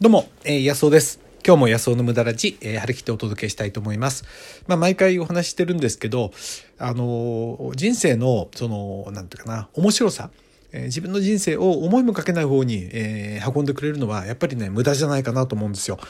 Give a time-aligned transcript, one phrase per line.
[0.00, 1.20] どうも、えー、安尾です。
[1.46, 4.24] 今日も野草の無駄ラジ、えー、張り切ってお届けしたいと思います。
[4.66, 6.32] まあ、毎回お話してるんですけど、
[6.78, 10.30] あのー、人生の、その、なんていうかな、面白さ、
[10.74, 16.00] えー、自分の人生を思いもかけない方に、えー、運んでくれるのは、やっぱりね、無駄じゃないかなと思うんですよ。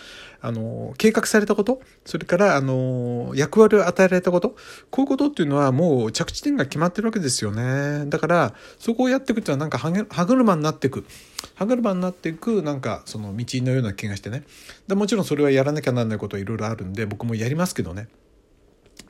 [0.40, 4.56] あの、計画されたこと、それから、あの、役割を与えられたこと、
[4.90, 8.06] こういうことっていうのはもう着地点が決まってるわけですよね。
[8.06, 11.04] だから、そこをやっていくっていうのはなんか歯車になっていく。
[11.56, 14.44] 歯車になっていく、なんかその道のような気がしてね。
[14.88, 18.08] でもちろんそれはやらなきゃなんないことはいろいろあるんで、僕もやりますけどね。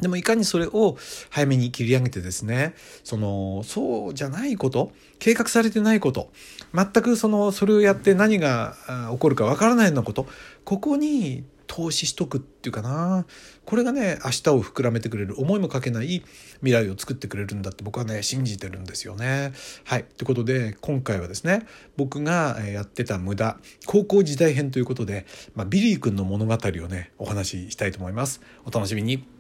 [0.01, 0.97] でもいかにそれを
[1.31, 6.31] 早めに切り上げてですね、その、そうじゃないこと、計画されてないこと、
[6.75, 8.77] 全くその、それをやって何が
[9.13, 10.27] 起こるかわからないようなこと、
[10.65, 13.27] ここに投資しとくっていうかな。
[13.65, 16.23] これがね、明日を膨らめてくれる、思いもかけない
[16.61, 19.53] 未来を作ってくれるんだって僕はね、信じてるんですよね。
[19.85, 20.05] はい。
[20.05, 28.41] ということで、今回はですね、僕がやってた無駄、高校時代編ということで、まあ、ビリー君の物語をね、お話ししたいと思います。
[28.65, 29.34] お楽しみに。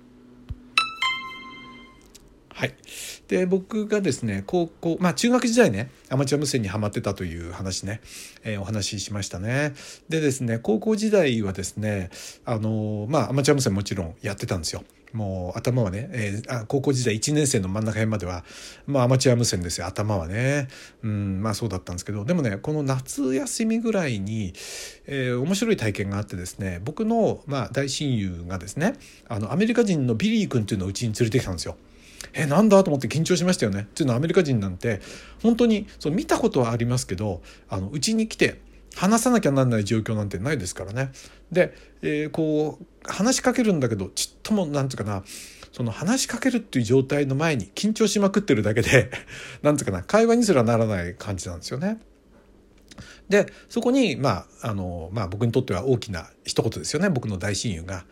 [2.54, 2.74] はい。
[3.26, 8.00] で、僕がですね、高校、まあ中学時代ね、アマチュア無線にはまってたという話ね、
[8.44, 9.74] えー、お話ししましたね。
[10.08, 12.10] でですね、高校時代はですね、
[12.44, 14.84] あの、まあアマチュア無線もちろんやってたんですよ。
[15.12, 18.44] もう頭はね、えー、高校時代1年生の真ん中辺までは、
[18.86, 20.68] まあアマチュア無線ですよ、頭はね。
[21.02, 24.52] うん、まあそうだったんですけど、でもね、この夏休みぐらいに、
[25.06, 28.94] えー、面白い体験があってですね、僕の、まあ、大親友がですね、
[29.28, 31.76] あの、アメリカ人のビリー君っていうのをうちに連れてきたんですよ。
[32.32, 32.82] えなんだ？
[32.82, 33.82] と思って緊張しましたよね。
[33.82, 35.00] っていうのはアメリカ人なんて
[35.42, 37.42] 本当にその見たことはありますけど
[37.92, 38.60] うちに来て
[38.96, 41.10] 話さなきゃなんない状況なんてないですからね。
[41.52, 45.24] で、えー、こう話しかけるんだけどちっともなんつうかな
[45.72, 49.10] その話しかけるっていう状態の前に緊張しまくってるだけで
[49.62, 51.98] なんていうかな会話にすらならない感じなんですよね。
[53.28, 57.08] でそこに、まああのまあ、僕にとっては大きな一言ですよね。
[57.08, 58.04] 僕の大親友が、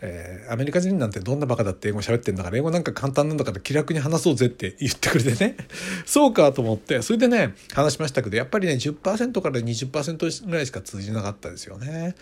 [0.00, 5.56] えー「アメリカ人なんてどんなバカだって英語喋ってんだから英語なんか簡単なんだから気楽に話そうぜ」って言ってくれてね。
[6.06, 7.02] そうかと思って。
[7.02, 12.14] それでね話しましたけどやっぱりね10%から20%ぐらいしか通じなかったですよね。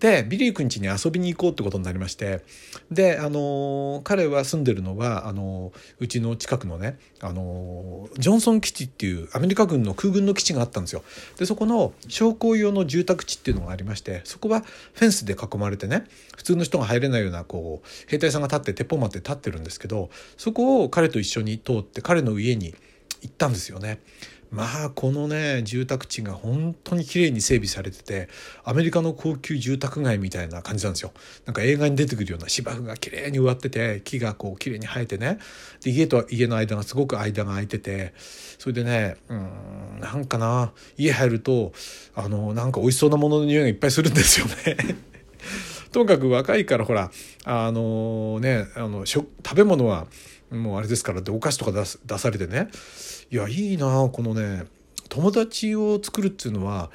[0.00, 2.42] でビリー君家に遊びに行こうってことになりまして
[2.90, 11.04] であの彼は住んでるのはあのうちの近くのねあのジョンソン基地っていうアメリカ軍の空軍の基地があったんですよ
[11.38, 22.74] でそこの将校用の住宅地っていうのがありましてそこはフェンスで囲まれてね普通の人が入れないようなこう兵隊さんが立って鉄砲持って立ってるんですけどそこを彼と一緒に通って彼の家に
[23.22, 24.00] 行ったんですよね。
[24.50, 28.28] まあこのね住宅地が本当に綺麗に整備されてて
[28.64, 31.12] アメリカの高級住宅街みたいな感じなんですよ。
[31.46, 35.38] なんか映画に出てくるような芝生が綺麗に植わってて木がこう綺麗に生えてね。
[35.84, 38.12] で家と家の間がすごく間が空いてて
[38.58, 41.72] それでねうんなんかな家入ると
[42.16, 44.96] あのなんか美味しそうなものの匂いがいっぱいするんですよね。
[45.92, 47.10] ともかく若いからほら
[47.44, 50.06] あのねあの食べ物は
[50.50, 52.68] もうあれですからでお菓子とか出す出されてね
[53.30, 54.64] いやいいなこのね
[55.08, 56.90] 友達を作るっていうのは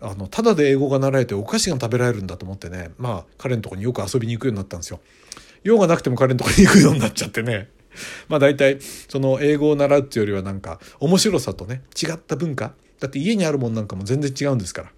[0.00, 5.00] あのただで英語が習えてお菓子が食べられるんだと思ってねまあ彼のとこによく遊びに行くようになったんですよ。
[5.62, 7.68] 用がなくても彼のとこに行くようになっちゃってね。
[8.28, 8.78] まあ大体
[9.08, 14.92] その英語を習うっていうよりはなんか面白さとね違った文化だって家にあるもんなんかも全然違うんですから。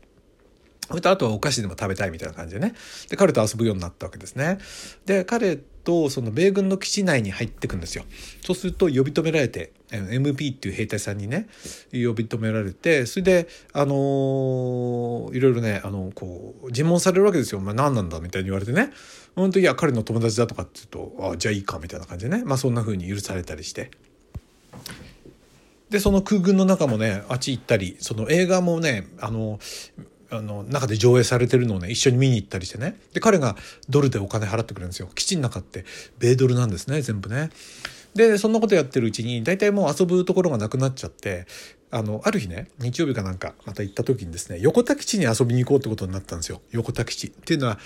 [0.93, 2.75] それとあとはお菓子でも食べたいみたいな感じでね。
[3.09, 4.59] で、彼と遊ぶようになったわけですね。
[5.07, 8.05] で、彼とその米軍の基地内に入っていくんですよ。
[8.45, 11.49] そうすると呼び止められて、MP っていう兵隊さんにね、
[11.93, 17.61] 呼び止められて、それで、あのー、いろいろね、あの、こう、尋問されるわけですよ。
[17.61, 18.91] まあ、何なんだみたいに言われてね。
[19.35, 22.45] 本当いや、彼の友達だとかって言うと、あじゃあいいかみたいな感じでね。
[22.45, 23.91] まあ、そんな風に許されたりして。
[25.91, 29.59] で、その空軍の中もね、あっち行ったり、その映画もね、あの、
[30.33, 32.99] あの中で上映されてるのをね一緒に見に行ったりしてね。
[33.13, 33.55] で彼が
[33.91, 35.11] ドルでお金払ってくれるんですよ。
[35.15, 35.85] 基地の中って
[36.19, 37.51] 米ドルなんですね全部ね。
[38.15, 41.47] でそんなことやってるうちに大体もう遊ぶところがなくなっちゃって
[41.91, 46.63] あのある日ね日曜日かなんかまた行った時にですね横田基地に遊びに行こうってことになったんですよ。
[46.71, 47.27] 横田基地。
[47.27, 47.79] っていうのは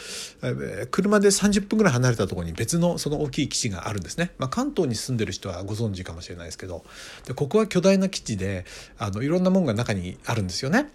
[0.42, 6.84] え車で30分ぐらい離れたところに別のその大きい基地があるんですね、まあ、関東に住んでる人はご存知かもしれないですけど。
[7.26, 8.64] でここは巨大な基地で
[8.98, 10.90] あのいろんなもんが中にあるんですよね。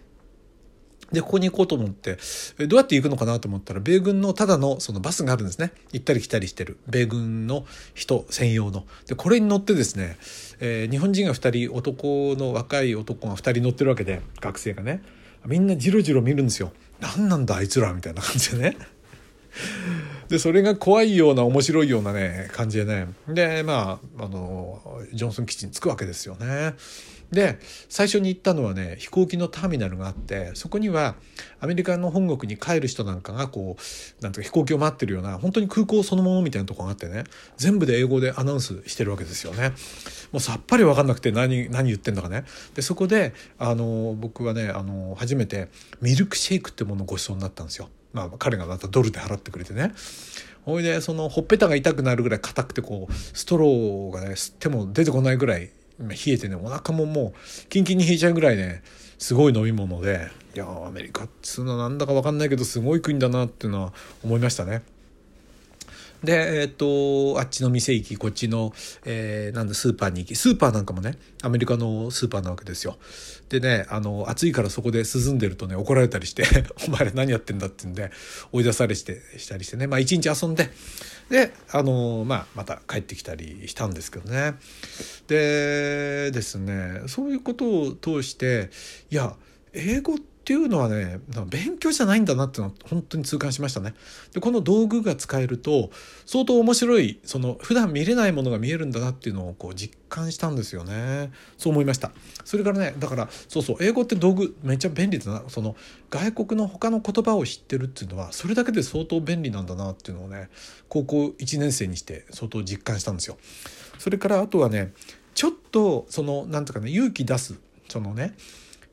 [1.11, 2.17] で、ここに行こうと思って、
[2.67, 5.73] どうやって行くのかなと思ったら、米軍のただのそのバスがあるんですね。
[5.91, 6.77] 行ったり来たりしてる。
[6.87, 8.85] 米軍の人専用の。
[9.07, 10.17] で、これに乗ってですね、
[10.59, 15.01] えー、日本人が2人、男の若い男が2人乗ってるわけで、学生がね。
[15.45, 16.71] みんなじろじろ見るんですよ。
[16.99, 18.77] 何なんだあいつらみたいな感じでね。
[20.31, 24.79] でそれが怖いような面白いようなね感じでねでまああの
[25.11, 26.73] ジョンソン基地に着くわけですよね。
[27.33, 31.15] で最初に行ったのはね飛行機のターミナルがあってそこには
[31.59, 37.25] アメリカの本国に帰る人なんかがこうなんとか飛行機を待ってるような本当に空港そのものみたいなとこがあってね
[37.57, 39.71] 全部で英語でアナウンスしてるわけですよね。
[40.31, 42.45] もうさっぱり分かんなくて何何言ってんだかね。
[42.73, 45.67] でそこであの僕はねあの初めて
[45.99, 47.89] ミルクシェイクってものをご馳走になったんですよ。
[48.13, 49.93] まあ、彼がまたドルで払ってくれてね。
[50.63, 58.83] ほいでそのほっぺたが痛くなるぐらい硬くてこうストローがね吸っても出てこないぐらい冷えてねお腹ももうキンキンに冷えちゃうぐらいね
[59.17, 63.93] すごい飲み物でいやアメリカっつうのはなんだか分かんないけどすごい国だなっていうのは
[64.23, 64.83] 思いましたね。
[66.23, 68.73] で、えっ、と、あっちの店行き、こっちの、
[69.05, 72.97] えー、なんだ、スーパーに行き、スーパーなんかもね、アメリカのスーパーなわけですよ。
[73.49, 76.43] でね、あの、暑いからそこで涼んでるとね、怒られたりして
[76.87, 78.11] お前ら何やってんだって言うんで、
[78.51, 80.69] 追い出されして、したりしてね、まあ一日遊んで、
[81.29, 84.55] で、あの、まあ、また帰ってきたりしたんですけどね。
[85.27, 88.69] でですね、そういうことを通して、
[89.09, 89.35] いや、
[89.73, 93.93] 英語ってっていうのはね勉強じゃないんだなっていうのは本当に痛感しましたね。
[94.33, 95.91] でこの道具が使えると
[96.25, 101.31] 相当面白いその普段見れないものが見えるんだなっていうのをこう実感したんですよね。
[101.59, 102.11] そう思いました。
[102.43, 105.75] それからねだからそうそう英語って道具めっちゃ便利だなその
[106.09, 110.49] 外国の他の言葉を知ってるっていうのはそれだけで相当便利なんだなっていうのをね
[110.89, 113.37] 高校1年生にして相当実感したんですよ。
[113.99, 114.91] それからあとはね
[115.35, 117.59] ちょっとそのなんとかね勇気出す
[117.89, 118.33] そのね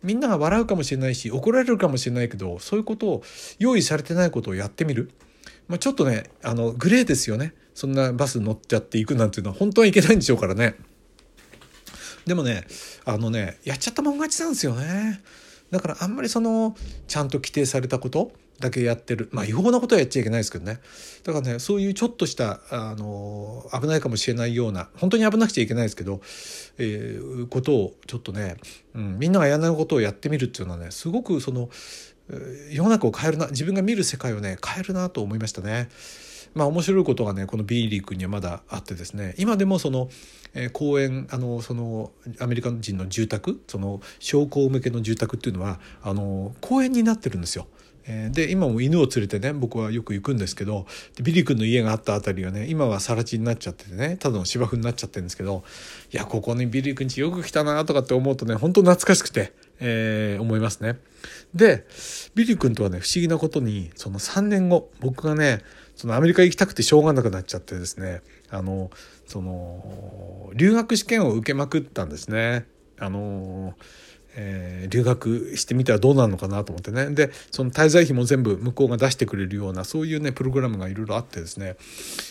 [0.03, 3.23] みんなが笑うかもしれないし怒られるかもしれないけどそういうことを
[3.59, 5.11] 用意されてないことをやってみる、
[5.67, 7.55] まあ、ちょっとねあのグレーですよね。
[7.75, 10.75] そんなバス乗っちゃっていくなんていうのは本当はいけないんでしょうからね。
[12.27, 12.67] でもね
[13.05, 15.21] あのねやっちゃったもん勝ちなんですよね。
[15.70, 16.76] だからあんまりその
[17.06, 20.81] ちゃんと規定されたことだけやってるまあ違法なことはやっちゃいけないですけどね
[21.25, 26.20] だからねそういうちょっとしたあの危ないかもしれないような本当に危なくちゃいけないですけど、
[26.79, 28.56] えー、ことをちょっとね、
[28.94, 31.69] うん、みんながやらないことをやってみるっていうのはねすごくその
[32.71, 35.88] 世の中を変えるな自分が見る世界をね変えるなと思いましたね。
[36.59, 40.09] まあ面白いことがねこのビリー君にはまだあってですね今でもその、
[40.55, 42.11] えー、公園あのその
[42.41, 47.69] アメリカ人の住宅その将校向けの住宅っていうのはあの公園になってるんですよ。
[48.31, 50.87] で今も犬を連れてね僕はよく行くんですけど
[51.23, 55.63] ビリー君の家があった辺りはね今は更地になっちゃっててねただの芝生になっちゃってるんですけど
[56.11, 60.99] いやここにビリー君んちよく来たなとかって思うとね本当懐かしくて、えー、思いますね。
[61.55, 61.87] で
[62.38, 65.61] ビリー君とはね不思議なことにその3年後僕がね
[65.96, 68.93] そのアメリカ行きたくてしょうがなくなっちゃってですねあの
[69.26, 72.67] その留学試験を受けまくったんですね。
[73.00, 73.75] あの
[74.40, 81.76] えー、留学してみたらどうなるのかなと思ってねでその滞在費も全部向こうが出してくれるようなそういうねプログラムがいろいろあってですね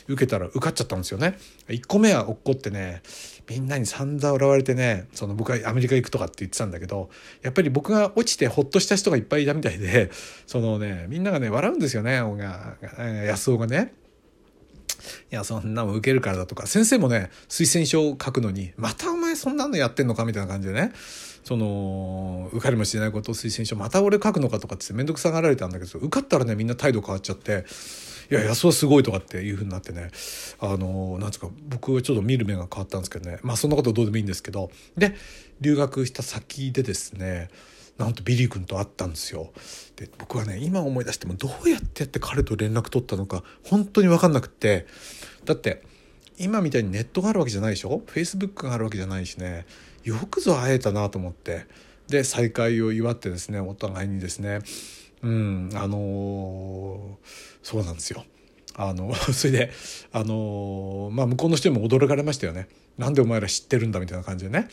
[0.08, 1.38] 受けたら受かっちゃったんですよね。
[1.68, 3.02] 1個目は落っこってね
[3.50, 7.10] みんなに散々笑われてねその僕はアメリカ行くとかって言ってたんだけど
[7.42, 10.10] やっぱり僕が落ちてほっとした人がいっぱいいたみたいで
[10.48, 12.22] そのねみんながね笑うんですよね
[13.28, 13.94] 安尾がね。
[15.32, 20.92] いや、そんなの受けるからだとか、先生もね、推薦書を書くのに、またお前そんなのやってんのかみたいな感じでね、
[21.48, 27.64] その、受かりもしないことを推薦書、また俺書くのかとかってめんどくさがられたんだけど、受かったらね、みんな態度変わっちゃって、
[28.30, 30.12] いや、安はすごいとかっていう風になってね、
[30.60, 35.16] あの、なんつうか、僕はちょっと見る目が変わったんですけどね、まあそんなことどうでもいいんですけど、で、
[35.62, 37.48] 留学した先でですね、
[37.98, 39.54] なんとビリー君と会ったんですよ。
[39.96, 44.86] で僕はね今思い出してもどうやってやって彼と連絡取ったのか本当に分かんなくって
[45.46, 45.82] だって
[46.38, 48.02] 今みたいにネットがあるわけじゃないでしょ？
[48.06, 49.66] フェイスブックがあるわけじゃないしね。
[50.04, 51.66] よくぞ会えたなと思って。
[52.08, 54.60] で再会を祝ってですねお互いにですね。
[55.24, 57.28] うんあのー、
[57.64, 58.24] そうなんですよ。
[58.76, 59.72] あの それで
[60.12, 62.68] あのまあ向こうの人にも驚かれましたよね。
[62.98, 64.68] なんでお前ら知ってるんだみたいな感じでね、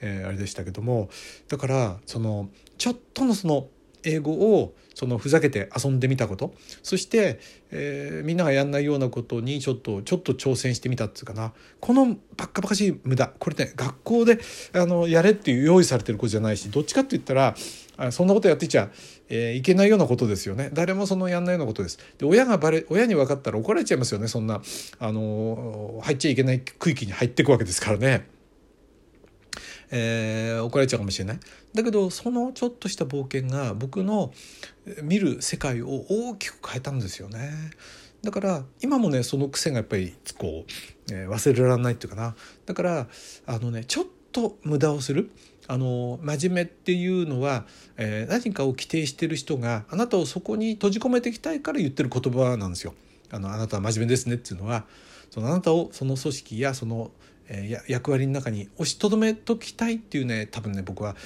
[0.00, 1.08] えー、あれでしたけども。
[1.48, 3.68] だからそのちょっとのその
[4.04, 6.54] 英語をそのふざけて遊んでみたこと。
[6.82, 11.52] そして、えー、みんながやんないようなことにちょっとちょっと挑戦してみたっていうかな。
[11.80, 12.06] この
[12.36, 13.32] バッカバカしい無駄。
[13.38, 14.38] これね学校で
[14.72, 17.54] あのやれっていう用意されてることじゃないしどっちかって言ったら
[17.96, 18.90] あそんなことやってちゃ、
[19.28, 20.70] えー、いけないようなことですよね。
[20.72, 21.98] 誰もそのやんないようなことです。
[22.18, 24.28] で親がバレ親に分かったら怒られちゃいますよね。
[24.28, 24.62] そんな
[24.98, 28.33] あの入っちゃいけない区域に入っていくわけですからね。
[29.96, 31.40] えー、怒られちゃうかもしれない。
[31.72, 34.32] だけどそのちょっとした冒険が僕の
[35.04, 37.52] 見る世界を大きく変えたんですよね。
[38.24, 42.34] だから今もねその癖がやっぱりこう、えー、忘れられないっていうかな。
[42.66, 43.06] だから
[43.46, 45.30] あのねちょっと無駄をする。
[45.66, 47.64] あの真面目っていうのは、
[47.96, 52.94] えー、何かを規定してる人があなたをそこに閉じ込めていきたいから言ってる言葉なんですよ。
[53.30, 54.84] あのあなたは真面目ですねっていうのは
[55.30, 57.12] そのあなたをその組織やその
[57.48, 61.16] えー、役割の中に押しとどめときたいっていうね多分ね僕は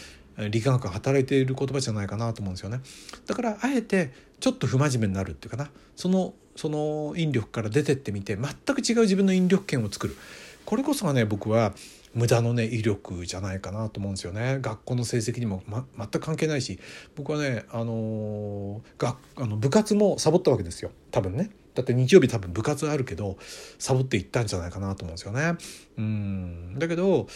[0.50, 2.80] 理化学が働いている言葉じゃないかなと思うんですよね。
[3.26, 5.70] だからあえてちょっと不真面目になるっていうかな。
[5.96, 10.16] そのその引力から出てってみて全く違う自分の引力圏を作る。
[10.64, 11.72] これこそがね僕は
[12.14, 14.58] 無駄のね威力じゃないかなと思うんですよね。
[14.60, 16.78] 学校の成績にも、ま、全く関係ないし。
[17.16, 20.90] 僕はね、あのー、あの部活もサボったわけですよ。
[21.10, 21.50] 多分ね。
[21.78, 23.38] だって日曜日多分部活あるけど
[23.78, 25.56] サボっていったんじゃないかなと思うんですよね
[25.96, 27.28] うんだけど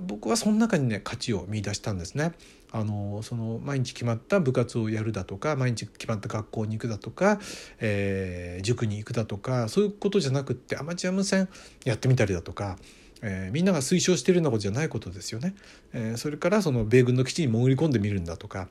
[0.00, 2.32] 僕はその中にね価値を見出したんですね。
[2.72, 7.38] あのその毎日決まった部活をやるだとか毎日決まった学校に行くだとか、
[7.78, 11.48] えー、塾に行くだとかそういうことじゃなくってアマチュア無線
[11.84, 12.76] やってみたりだとか、
[13.22, 15.54] えー、みんなが推奨してるようなことじゃないことですよね。
[15.92, 18.66] えー、それからその米軍の基地に潜り込んでみるんだとか。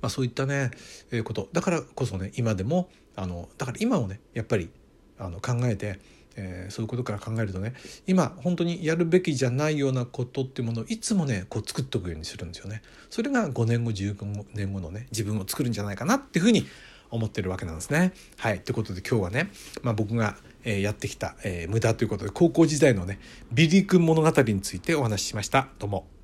[0.00, 0.70] まあ、そういったね、
[1.10, 4.70] えー、ことだからこそね今でもあのだから今をねやっぱり
[5.18, 5.98] あの考えて
[6.36, 7.74] えー、そういうことから考えるとね
[8.06, 12.82] 今本当にやるべきじゃないようなことっていうものをいつもねこう作っておくようにするんですよね。
[13.10, 16.66] それが5年後15年後のね自分を作るんじゃないかなっていうふうに
[17.10, 18.12] 思ってるわけなんですね。
[18.36, 19.50] はいということで今日はね、
[19.82, 23.18] まあ、僕がえやってきた、えー、無駄ということで高校時代のね
[23.52, 25.68] ビリー君物語についてお話ししました。
[25.78, 26.15] どうも。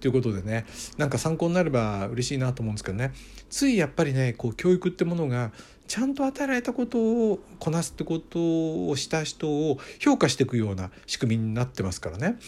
[0.00, 3.12] ということでねなんか参考になれば嬉しいなと思うんですけどね
[3.50, 5.52] ついやっぱりねこう教育ってものが
[5.86, 12.38] ちゃんと与えられたことをこなすってことをした人を評価していくような仕組みになってますからね。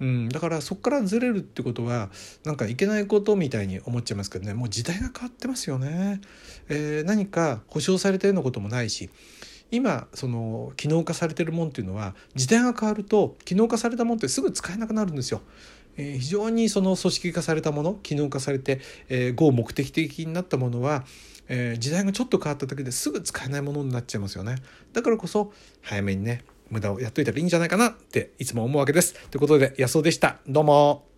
[0.00, 2.10] うん、だからそこからずれるってことは
[2.44, 6.20] なんかいけないことみたいに思っちゃいますけどねもう時代が変わってますよね。
[6.68, 9.10] えー、何か保証されたようなこともないし
[9.70, 15.42] 今その機能化されてるもんっていうのは時代が変わると機能化されたもんってすぐ使えなくなるんですよ。
[15.96, 21.04] え、非常にその組織化されたもの機能化されて、えー、合目的的になったものは
[21.48, 24.56] えー、時代がちょっと変わっただけですぐ使えないものになっちゃいますよね。
[24.92, 29.14] だからこそ早めにね無駄をやっといたらいいんじゃないかなっていつも思うわけです。
[29.30, 30.38] ということで安尾でした。
[30.46, 31.13] どうも。